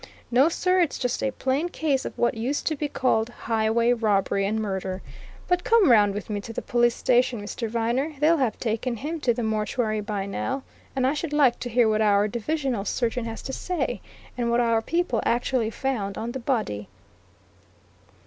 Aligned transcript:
No 0.31 0.49
sir 0.49 0.79
it's 0.79 0.97
just 0.97 1.21
a 1.21 1.29
plain 1.29 1.69
case 1.69 2.05
of 2.05 2.17
what 2.17 2.33
used 2.33 2.65
to 2.65 2.75
be 2.75 2.87
called 2.87 3.29
highway 3.29 3.93
robbery 3.93 4.47
and 4.47 4.59
murder. 4.59 5.03
But 5.47 5.63
come 5.63 5.91
round 5.91 6.15
with 6.15 6.27
me 6.27 6.41
to 6.41 6.51
the 6.51 6.61
police 6.63 6.95
station, 6.95 7.39
Mr. 7.39 7.69
Viner 7.69 8.15
they'll 8.19 8.37
have 8.37 8.59
taken 8.59 8.95
him 8.95 9.19
to 9.19 9.31
the 9.31 9.43
mortuary 9.43 10.01
by 10.01 10.25
now, 10.25 10.63
and 10.95 11.05
I 11.05 11.13
should 11.13 11.33
like 11.33 11.59
to 11.59 11.69
hear 11.69 11.87
what 11.87 12.01
our 12.01 12.27
divisional 12.27 12.83
surgeon 12.83 13.25
has 13.25 13.43
to 13.43 13.53
say, 13.53 14.01
and 14.35 14.49
what 14.49 14.59
our 14.59 14.81
people 14.81 15.21
actually 15.23 15.69
found 15.69 16.17
on 16.17 16.31
the 16.31 16.39
body." 16.39 16.87